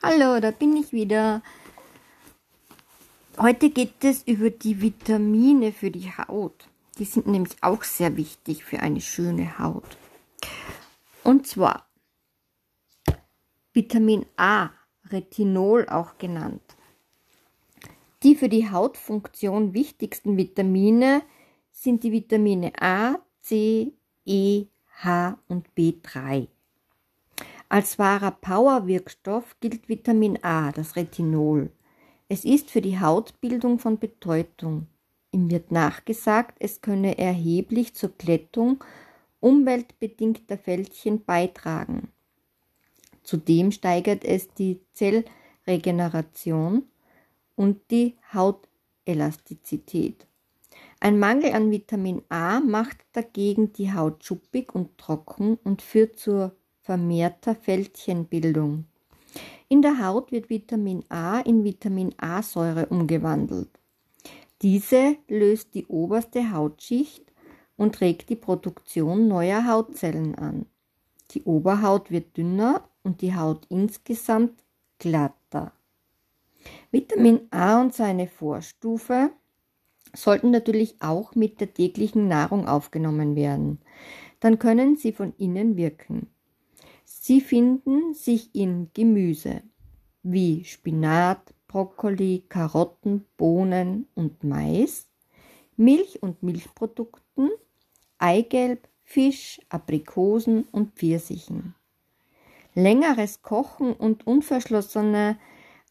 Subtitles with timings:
[0.00, 1.42] Hallo, da bin ich wieder.
[3.36, 6.68] Heute geht es über die Vitamine für die Haut.
[6.98, 9.98] Die sind nämlich auch sehr wichtig für eine schöne Haut.
[11.24, 11.88] Und zwar
[13.72, 14.70] Vitamin A,
[15.10, 16.62] Retinol auch genannt.
[18.22, 21.22] Die für die Hautfunktion wichtigsten Vitamine
[21.72, 23.94] sind die Vitamine A, C,
[24.24, 24.66] E,
[25.02, 26.46] H und B3.
[27.70, 31.70] Als wahrer Powerwirkstoff gilt Vitamin A, das Retinol.
[32.28, 34.86] Es ist für die Hautbildung von Bedeutung.
[35.32, 38.82] Ihm wird nachgesagt, es könne erheblich zur Glättung
[39.40, 42.08] umweltbedingter Fältchen beitragen.
[43.22, 46.84] Zudem steigert es die Zellregeneration
[47.54, 50.26] und die Hautelastizität.
[51.00, 56.56] Ein Mangel an Vitamin A macht dagegen die Haut schuppig und trocken und führt zur
[56.88, 58.86] vermehrter Fältchenbildung.
[59.68, 63.68] In der Haut wird Vitamin A in Vitamin A-Säure umgewandelt.
[64.62, 67.30] Diese löst die oberste Hautschicht
[67.76, 70.64] und regt die Produktion neuer Hautzellen an.
[71.32, 74.64] Die Oberhaut wird dünner und die Haut insgesamt
[74.98, 75.72] glatter.
[76.90, 79.28] Vitamin A und seine Vorstufe
[80.14, 83.78] sollten natürlich auch mit der täglichen Nahrung aufgenommen werden.
[84.40, 86.28] Dann können sie von innen wirken.
[87.10, 89.62] Sie finden sich in Gemüse
[90.22, 95.06] wie Spinat, Brokkoli, Karotten, Bohnen und Mais,
[95.78, 97.50] Milch und Milchprodukten,
[98.18, 101.74] Eigelb, Fisch, Aprikosen und Pfirsichen.
[102.74, 105.38] Längeres Kochen und unverschlossene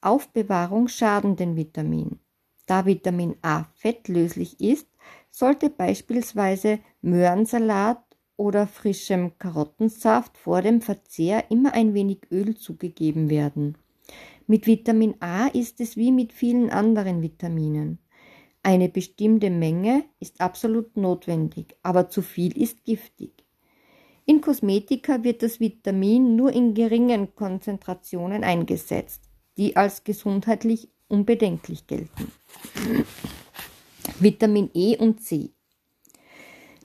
[0.01, 2.19] Aufbewahrung schaden den Vitamin.
[2.67, 4.87] Da Vitamin A fettlöslich ist,
[5.31, 8.06] sollte beispielsweise Möhrensalat
[8.37, 13.77] oder frischem Karottensaft vor dem Verzehr immer ein wenig Öl zugegeben werden.
[14.45, 17.99] Mit Vitamin A ist es wie mit vielen anderen Vitaminen.
[18.63, 23.45] Eine bestimmte Menge ist absolut notwendig, aber zu viel ist giftig.
[24.25, 29.23] In Kosmetika wird das Vitamin nur in geringen Konzentrationen eingesetzt,
[29.57, 32.31] die als gesundheitlich unbedenklich gelten.
[34.19, 35.51] Vitamin E und C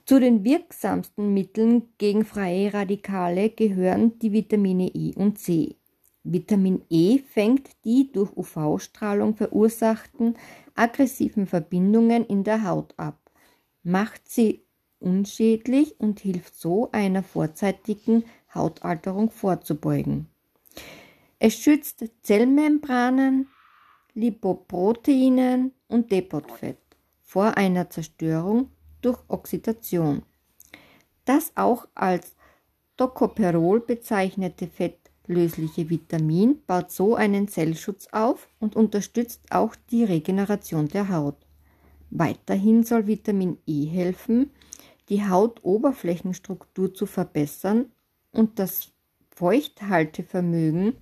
[0.04, 5.76] zu den wirksamsten Mitteln gegen freie Radikale gehören die Vitamine E und C.
[6.24, 10.36] Vitamin E fängt die durch UV-Strahlung verursachten
[10.74, 13.18] aggressiven Verbindungen in der Haut ab,
[13.82, 14.64] macht sie
[15.00, 18.24] unschädlich und hilft so einer vorzeitigen
[18.54, 20.28] Hautalterung vorzubeugen.
[21.38, 23.48] Es schützt Zellmembranen,
[24.14, 26.78] Lipoproteinen und Depotfett
[27.20, 28.70] vor einer Zerstörung
[29.02, 30.22] durch Oxidation.
[31.24, 32.34] Das auch als
[32.96, 41.08] Tocopherol bezeichnete fettlösliche Vitamin baut so einen Zellschutz auf und unterstützt auch die Regeneration der
[41.08, 41.36] Haut.
[42.10, 44.50] Weiterhin soll Vitamin E helfen,
[45.08, 47.92] die Hautoberflächenstruktur zu verbessern
[48.32, 48.92] und das
[49.30, 50.94] Feuchthaltevermögen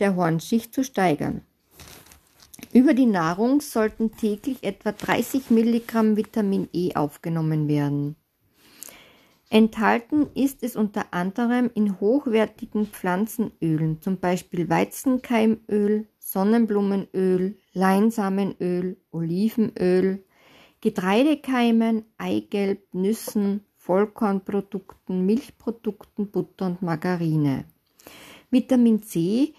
[0.00, 1.42] der Hornschicht zu steigern.
[2.72, 8.16] Über die Nahrung sollten täglich etwa 30 Milligramm Vitamin E aufgenommen werden.
[9.50, 20.24] Enthalten ist es unter anderem in hochwertigen Pflanzenölen, zum Beispiel Weizenkeimöl, Sonnenblumenöl, Leinsamenöl, Olivenöl,
[20.80, 27.66] Getreidekeimen, Eigelb, Nüssen, Vollkornprodukten, Milchprodukten, Butter und Margarine.
[28.50, 29.52] Vitamin C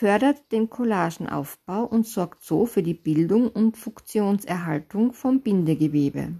[0.00, 6.32] fördert den Collagenaufbau und sorgt so für die Bildung und Funktionserhaltung vom Bindegewebe.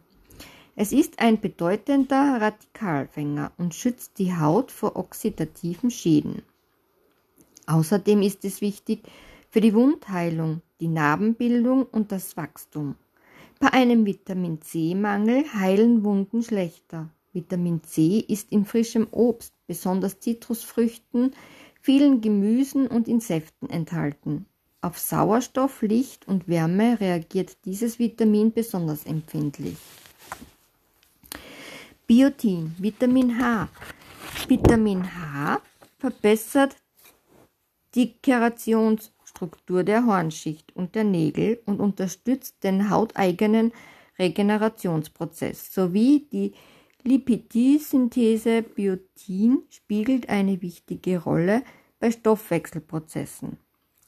[0.76, 6.40] Es ist ein bedeutender Radikalfänger und schützt die Haut vor oxidativen Schäden.
[7.66, 9.02] Außerdem ist es wichtig
[9.50, 12.94] für die Wundheilung, die Narbenbildung und das Wachstum.
[13.58, 17.10] Bei einem Vitamin C-Mangel heilen Wunden schlechter.
[17.34, 21.32] Vitamin C ist in frischem Obst, besonders Zitrusfrüchten,
[21.90, 24.46] vielen Gemüsen und Insekten enthalten.
[24.80, 29.76] Auf Sauerstoff, Licht und Wärme reagiert dieses Vitamin besonders empfindlich.
[32.06, 33.68] Biotin, Vitamin H.
[34.46, 35.60] Vitamin H
[35.98, 36.76] verbessert
[37.96, 43.72] die Kerationsstruktur der Hornschicht und der Nägel und unterstützt den hauteigenen
[44.16, 46.52] Regenerationsprozess sowie die
[47.02, 51.64] Lipidisynthese Biotin spiegelt eine wichtige Rolle
[52.00, 53.58] bei Stoffwechselprozessen.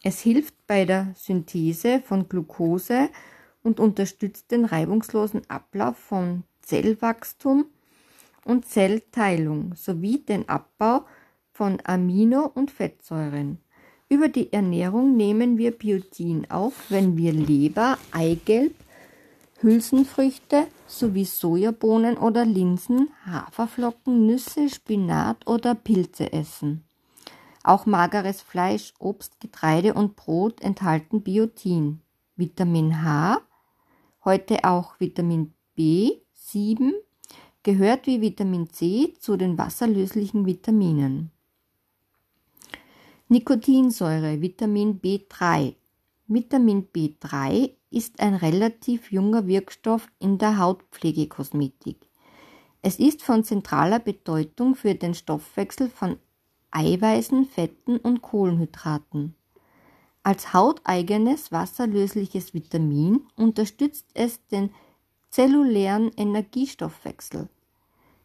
[0.02, 3.08] Es hilft bei der Synthese von Glucose
[3.62, 7.66] und unterstützt den reibungslosen Ablauf von Zellwachstum
[8.44, 11.04] und Zellteilung sowie den Abbau
[11.52, 13.58] von Amino- und Fettsäuren.
[14.08, 18.74] Über die Ernährung nehmen wir Biotin auf, wenn wir Leber, Eigelb,
[19.60, 26.84] Hülsenfrüchte sowie Sojabohnen oder Linsen, Haferflocken, Nüsse, Spinat oder Pilze essen.
[27.64, 32.00] Auch mageres Fleisch, Obst, Getreide und Brot enthalten Biotin.
[32.34, 33.40] Vitamin H,
[34.24, 36.92] heute auch Vitamin B7,
[37.62, 41.30] gehört wie Vitamin C zu den wasserlöslichen Vitaminen.
[43.28, 45.74] Nikotinsäure, Vitamin B3.
[46.26, 51.98] Vitamin B3 ist ein relativ junger Wirkstoff in der Hautpflegekosmetik.
[52.80, 56.18] Es ist von zentraler Bedeutung für den Stoffwechsel von
[56.72, 59.34] Eiweißen, Fetten und Kohlenhydraten.
[60.24, 64.70] Als hauteigenes wasserlösliches Vitamin unterstützt es den
[65.30, 67.48] zellulären Energiestoffwechsel.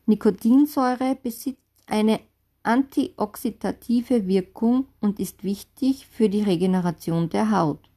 [0.06, 2.20] Nikotinsäure besitzt eine
[2.64, 7.90] antioxidative Wirkung und ist wichtig für die Regeneration der Haut.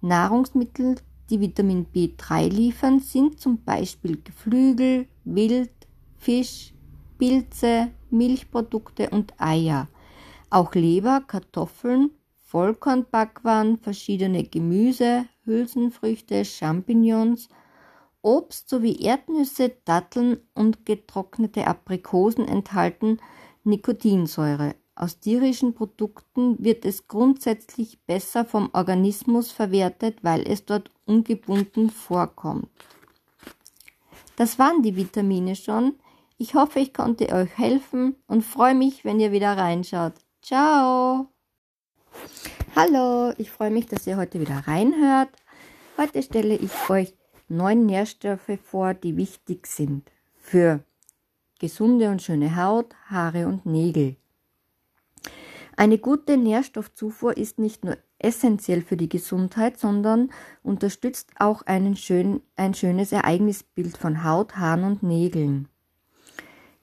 [0.00, 0.96] Nahrungsmittel,
[1.30, 5.70] die Vitamin B3 liefern, sind zum Beispiel Geflügel, Wild,
[6.16, 6.74] Fisch,
[7.18, 9.88] Pilze, Milchprodukte und Eier.
[10.50, 12.10] Auch Leber, Kartoffeln,
[12.42, 17.48] Vollkornbackwaren, verschiedene Gemüse, Hülsenfrüchte, Champignons,
[18.20, 23.18] Obst sowie Erdnüsse, Datteln und getrocknete Aprikosen enthalten
[23.64, 24.76] Nikotinsäure.
[24.94, 32.68] Aus tierischen Produkten wird es grundsätzlich besser vom Organismus verwertet, weil es dort ungebunden vorkommt.
[34.36, 35.94] Das waren die Vitamine schon.
[36.42, 40.14] Ich hoffe, ich konnte euch helfen und freue mich, wenn ihr wieder reinschaut.
[40.42, 41.28] Ciao!
[42.74, 45.28] Hallo, ich freue mich, dass ihr heute wieder reinhört.
[45.96, 47.14] Heute stelle ich euch
[47.46, 50.82] neun Nährstoffe vor, die wichtig sind für
[51.60, 54.16] gesunde und schöne Haut, Haare und Nägel.
[55.76, 60.32] Eine gute Nährstoffzufuhr ist nicht nur essentiell für die Gesundheit, sondern
[60.64, 61.62] unterstützt auch
[61.94, 65.68] schön, ein schönes Ereignisbild von Haut, Haaren und Nägeln.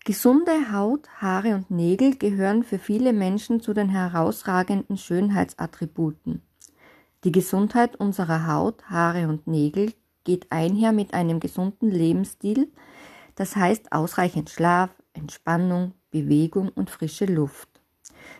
[0.10, 6.42] Gesunde Haut, Haare und Nägel gehören für viele Menschen zu den herausragenden Schönheitsattributen.
[7.24, 12.72] Die Gesundheit unserer Haut, Haare und Nägel geht einher mit einem gesunden Lebensstil,
[13.36, 17.70] das heißt ausreichend Schlaf, Entspannung, Bewegung und frische Luft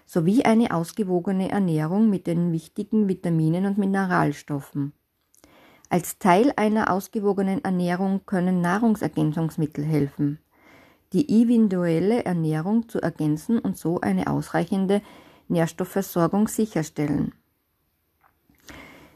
[0.08, 4.94] sowie eine ausgewogene Ernährung mit den wichtigen Vitaminen und Mineralstoffen.
[5.88, 10.40] Als Teil einer ausgewogenen Ernährung können Nahrungsergänzungsmittel helfen,
[11.14, 15.02] die individuelle Ernährung zu ergänzen und so eine ausreichende
[15.48, 17.34] Nährstoffversorgung sicherstellen.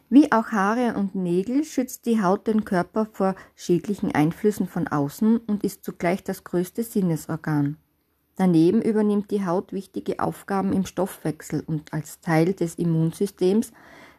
[0.09, 5.37] Wie auch Haare und Nägel schützt die Haut den Körper vor schädlichen Einflüssen von außen
[5.37, 7.77] und ist zugleich das größte Sinnesorgan.
[8.35, 13.71] Daneben übernimmt die Haut wichtige Aufgaben im Stoffwechsel und als Teil des Immunsystems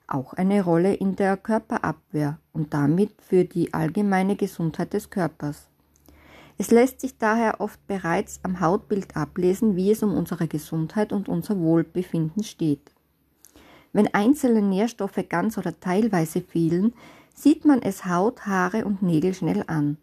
[0.06, 5.68] auch eine Rolle in der Körperabwehr und damit für die allgemeine Gesundheit des Körpers.
[6.56, 11.28] Es lässt sich daher oft bereits am Hautbild ablesen, wie es um unsere Gesundheit und
[11.28, 12.92] unser Wohlbefinden steht.
[13.92, 16.94] Wenn einzelne Nährstoffe ganz oder teilweise fehlen,
[17.34, 19.98] sieht man es Haut, Haare und Nägel schnell an.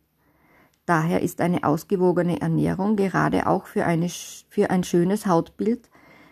[0.85, 5.89] Daher ist eine ausgewogene Ernährung gerade auch für, eine, für ein schönes Hautbild,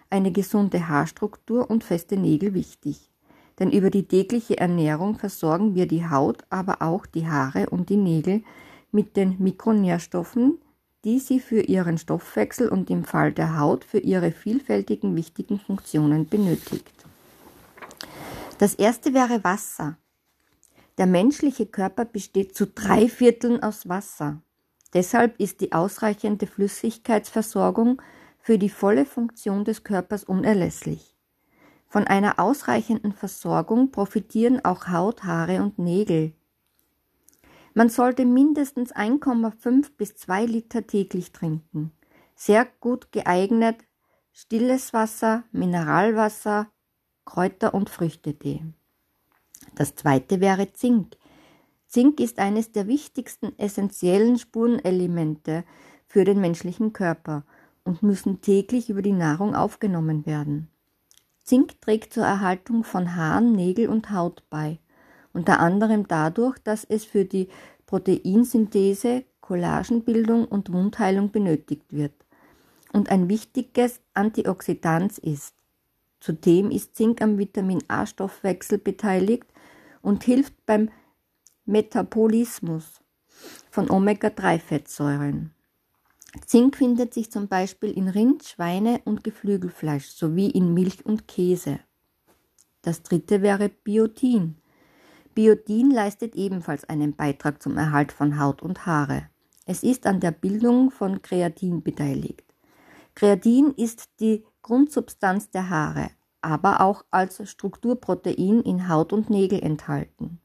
[0.10, 3.10] eine gesunde Haarstruktur und feste Nägel wichtig.
[3.60, 7.98] Denn über die tägliche Ernährung versorgen wir die Haut, aber auch die Haare und die
[7.98, 8.41] Nägel
[8.91, 10.60] mit den Mikronährstoffen,
[11.03, 16.27] die sie für ihren Stoffwechsel und im Fall der Haut für ihre vielfältigen wichtigen Funktionen
[16.27, 16.93] benötigt.
[18.58, 19.98] Das erste wäre Wasser.
[20.98, 24.41] Der menschliche Körper besteht zu drei Vierteln aus Wasser.
[24.93, 28.01] Deshalb ist die ausreichende Flüssigkeitsversorgung
[28.41, 31.15] für die volle Funktion des Körpers unerlässlich.
[31.88, 36.34] Von einer ausreichenden Versorgung profitieren auch Haut, Haare und Nägel.
[37.79, 41.93] Man sollte mindestens 1,5 bis 2 Liter täglich trinken.
[42.36, 43.77] Sehr gut geeignet
[44.33, 46.67] stilles Wasser, Mineralwasser,
[47.24, 48.65] Kräuter- und Früchtetee.
[49.75, 51.15] Das zweite wäre Zink.
[51.88, 55.63] Zink ist eines der wichtigsten essentiellen Spurenelemente
[56.05, 57.45] für den menschlichen Körper
[57.86, 60.67] und müssen täglich über die Nahrung aufgenommen werden.
[61.45, 64.79] Zink trägt zur Erhaltung von Haaren, Nägel und Haut bei,
[65.33, 67.50] unter anderem dadurch, dass es für die
[67.86, 72.13] Proteinsynthese, Collagenbildung und Wundheilung benötigt wird
[72.93, 75.55] und ein wichtiges Antioxidant ist.
[76.19, 79.45] Zudem ist Zink am Vitamin A-Stoffwechsel beteiligt
[80.01, 80.89] und hilft beim
[81.65, 83.01] Metabolismus
[83.69, 85.51] von Omega-3-Fettsäuren.
[86.45, 91.79] Zink findet sich zum Beispiel in Rind, Schweine und Geflügelfleisch sowie in Milch und Käse.
[92.81, 94.55] Das dritte wäre Biotin.
[95.39, 99.29] Biotin leistet ebenfalls einen Beitrag zum Erhalt von Haut und Haare.
[99.65, 102.43] Es ist an der Bildung von Kreatin beteiligt.
[103.15, 106.10] Kreatin ist die Grundsubstanz der Haare,
[106.41, 110.41] aber auch als Strukturprotein in Haut und Nägel enthalten.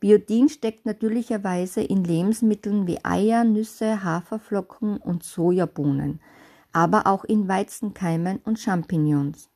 [0.00, 6.22] Biotin steckt natürlicherweise in Lebensmitteln wie Eier, Nüsse, Haferflocken und Sojabohnen,
[6.72, 9.50] aber auch in Weizenkeimen und Champignons.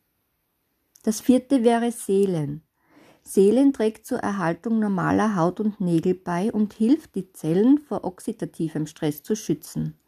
[1.03, 2.66] Das vierte wäre Seelen.
[3.27, 8.87] Seelen trägt zur Erhaltung normaler Haut und Nägel bei und hilft, die Zellen vor oxidativem
[8.87, 9.99] Stress zu schützen.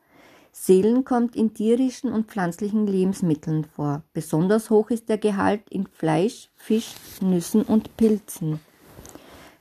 [0.52, 4.04] Seelen kommt in tierischen und pflanzlichen Lebensmitteln vor.
[4.12, 8.60] Besonders hoch ist der Gehalt in Fleisch, Fisch, Nüssen und Pilzen.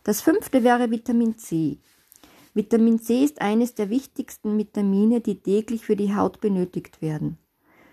[0.04, 1.80] Das fünfte wäre Vitamin C.
[2.54, 7.40] Vitamin C ist eines der wichtigsten Vitamine, die täglich für die Haut benötigt werden.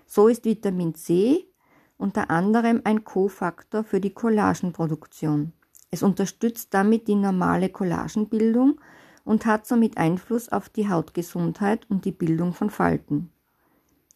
[0.04, 1.46] So ist Vitamin C
[1.96, 5.52] unter anderem ein Kofaktor für die Collagenproduktion.
[5.90, 8.80] Es unterstützt damit die normale Collagenbildung
[9.24, 13.30] und hat somit Einfluss auf die Hautgesundheit und die Bildung von Falten.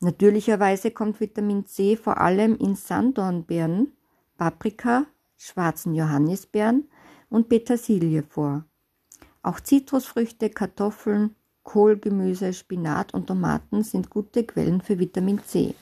[0.01, 3.93] Natürlicherweise kommt Vitamin C vor allem in Sanddornbeeren,
[4.37, 5.07] Paprika,
[5.37, 6.89] schwarzen Johannisbeeren,
[7.31, 8.65] und Petersilie vor.
[9.43, 15.75] Auch Zitrusfrüchte, Kartoffeln, Kohlgemüse, Spinat und Tomaten sind gute Quellen für Vitamin C.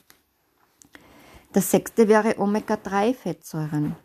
[1.56, 3.96] Das sechste wäre Omega-3-Fettsäuren.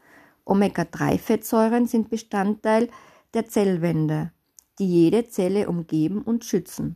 [0.45, 2.87] Omega-3-Fettsäuren sind Bestandteil
[3.33, 4.31] der Zellwände,
[4.79, 6.95] die jede Zelle umgeben und schützen.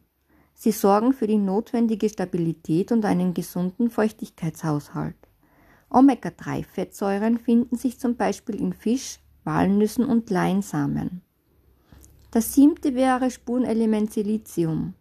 [0.54, 5.18] Sie sorgen für die notwendige Stabilität und einen gesunden Feuchtigkeitshaushalt.
[5.90, 11.22] Omega-3-Fettsäuren finden sich zum Beispiel in Fisch, Walnüssen und Leinsamen.
[12.32, 14.94] Das siebte wäre Spurenelement Silizium.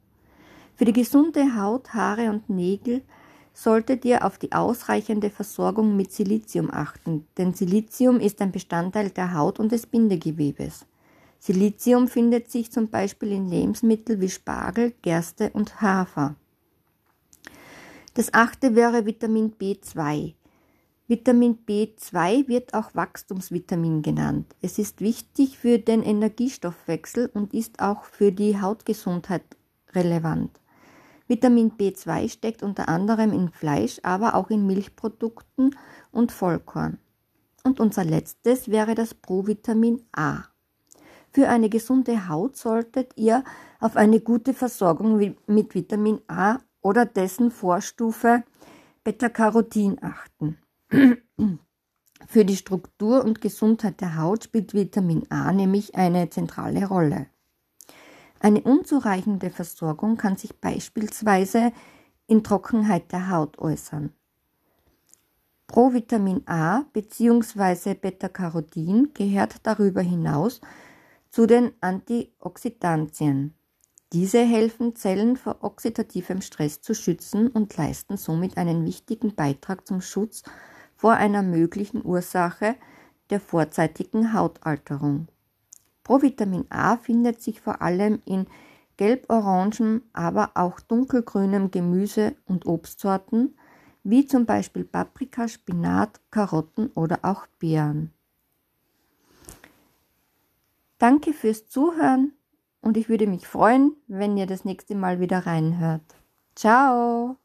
[0.75, 3.02] Für die gesunde Haut, Haare und Nägel
[3.54, 9.32] solltet ihr auf die ausreichende Versorgung mit Silizium achten, denn Silizium ist ein Bestandteil der
[9.32, 10.84] Haut und des Bindegewebes.
[11.38, 16.34] Silizium findet sich zum Beispiel in Lebensmitteln wie Spargel, Gerste und Hafer.
[18.14, 20.34] Das achte wäre Vitamin B2.
[21.06, 24.54] Vitamin B2 wird auch Wachstumsvitamin genannt.
[24.62, 29.44] Es ist wichtig für den Energiestoffwechsel und ist auch für die Hautgesundheit
[29.92, 30.50] relevant.
[31.26, 35.76] Vitamin B2 steckt unter anderem in Fleisch, aber auch in Milchprodukten
[36.11, 36.99] und Vollkorn.
[37.62, 40.45] Und unser letztes wäre das Provitamin A.
[41.31, 43.43] Für eine gesunde Haut solltet ihr
[43.81, 48.45] auf eine gute Versorgung mit Vitamin A oder dessen Vorstufe
[49.02, 50.59] Beta-Carotin achten.
[52.26, 57.26] Für die Struktur und Gesundheit der Haut spielt Vitamin A nämlich eine zentrale Rolle.
[58.44, 61.72] Eine unzureichende Versorgung kann sich beispielsweise
[62.26, 64.12] in Trockenheit der Haut äußern.
[65.66, 67.94] Provitamin A bzw.
[67.94, 70.60] Beta-Carotin gehört darüber hinaus
[71.30, 73.54] zu den Antioxidantien.
[74.12, 80.02] Diese helfen Zellen vor oxidativem Stress zu schützen und leisten somit einen wichtigen Beitrag zum
[80.02, 80.42] Schutz
[80.96, 82.76] vor einer möglichen Ursache
[83.30, 85.28] der vorzeitigen Hautalterung.
[86.04, 88.46] Provitamin A findet sich vor allem in
[88.96, 93.56] gelb-orangen, aber auch dunkelgrünem Gemüse und Obstsorten,
[94.04, 98.12] wie zum Beispiel Paprika, Spinat, Karotten oder auch Beeren.
[100.99, 102.32] Danke fürs Zuhören
[102.80, 106.14] und ich würde mich freuen, wenn ihr das nächste Mal wieder reinhört.
[106.54, 107.37] Ciao!